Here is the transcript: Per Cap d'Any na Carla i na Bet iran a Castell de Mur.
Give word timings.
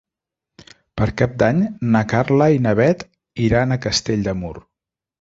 Per 1.01 1.07
Cap 1.21 1.35
d'Any 1.43 1.61
na 1.97 2.03
Carla 2.15 2.49
i 2.57 2.65
na 2.67 2.75
Bet 2.83 3.07
iran 3.51 3.73
a 3.73 3.81
Castell 3.89 4.29
de 4.31 4.39
Mur. 4.43 4.61